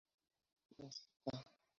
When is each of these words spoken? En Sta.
En 0.79 0.89
Sta. 0.91 1.37